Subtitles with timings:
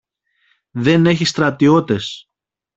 [0.71, 2.29] Δεν έχει στρατιώτες.